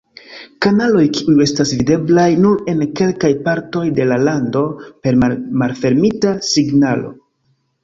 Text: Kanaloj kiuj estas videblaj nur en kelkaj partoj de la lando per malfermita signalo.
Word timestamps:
Kanaloj 0.65 1.03
kiuj 1.17 1.35
estas 1.45 1.73
videblaj 1.81 2.23
nur 2.45 2.63
en 2.73 2.81
kelkaj 3.01 3.31
partoj 3.49 3.85
de 4.01 4.09
la 4.13 4.19
lando 4.31 4.65
per 5.05 5.23
malfermita 5.27 6.35
signalo. 6.51 7.17